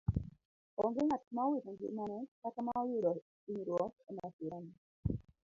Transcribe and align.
Onge 0.83 1.01
ng'at 1.05 1.23
ma 1.35 1.41
owito 1.47 1.69
ngimane 1.73 2.17
kata 2.41 2.59
ma 2.65 2.73
oyudo 2.83 3.11
inyruok 3.51 3.93
e 4.09 4.11
masirano. 4.17 4.71